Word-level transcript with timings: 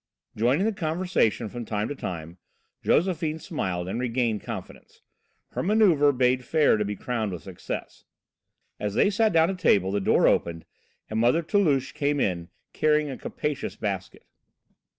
Joining 0.35 0.65
the 0.65 0.71
conversation 0.73 1.47
from 1.47 1.63
time 1.63 1.87
to 1.87 1.93
time, 1.93 2.39
Josephine 2.83 3.37
smiled 3.37 3.87
and 3.87 3.99
regained 3.99 4.41
confidence. 4.41 5.01
Her 5.49 5.61
manoeuvre 5.61 6.11
bade 6.11 6.43
fair 6.43 6.75
to 6.77 6.83
be 6.83 6.95
crowned 6.95 7.31
with 7.31 7.43
success. 7.43 8.05
As 8.79 8.95
they 8.95 9.11
sat 9.11 9.31
down 9.31 9.49
to 9.49 9.53
table 9.55 9.91
the 9.91 10.01
door 10.01 10.27
opened 10.27 10.65
and 11.07 11.19
Mother 11.19 11.43
Toulouche 11.43 11.91
came 11.93 12.19
in, 12.19 12.49
carrying 12.73 13.11
a 13.11 13.15
capacious 13.19 13.75
basket. 13.75 14.25